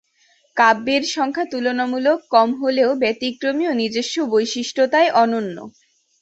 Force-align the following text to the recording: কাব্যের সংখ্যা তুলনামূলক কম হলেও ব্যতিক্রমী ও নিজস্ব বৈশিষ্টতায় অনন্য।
কাব্যের 0.57 1.03
সংখ্যা 1.15 1.45
তুলনামূলক 1.51 2.19
কম 2.29 2.49
হলেও 2.61 2.89
ব্যতিক্রমী 3.01 3.63
ও 3.67 3.73
নিজস্ব 3.81 4.15
বৈশিষ্টতায় 4.31 5.09
অনন্য। 5.15 5.57